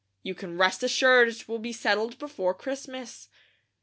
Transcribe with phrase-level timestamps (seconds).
[0.23, 3.29] You can rest assured it will be settled before Christmas."